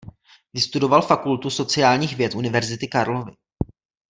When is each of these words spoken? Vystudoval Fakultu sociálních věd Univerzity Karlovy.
Vystudoval 0.53 1.01
Fakultu 1.01 1.49
sociálních 1.49 2.15
věd 2.15 2.35
Univerzity 2.35 2.87
Karlovy. 2.87 3.31